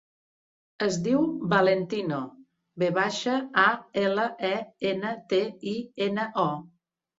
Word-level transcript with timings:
Es 0.85 0.95
diu 1.07 1.19
Valentino: 1.51 2.21
ve 2.85 2.89
baixa, 2.97 3.37
a, 3.67 3.67
ela, 4.07 4.27
e, 4.51 4.53
ena, 4.95 5.15
te, 5.37 5.45
i, 5.77 5.79
ena, 6.11 6.29
o. 6.49 6.51